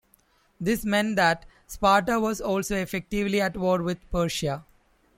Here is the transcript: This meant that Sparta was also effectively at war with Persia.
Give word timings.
This 0.59 0.83
meant 0.83 1.15
that 1.17 1.45
Sparta 1.67 2.19
was 2.19 2.41
also 2.41 2.75
effectively 2.75 3.39
at 3.39 3.55
war 3.55 3.83
with 3.83 4.09
Persia. 4.09 4.65